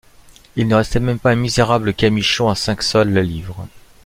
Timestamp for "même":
0.99-1.19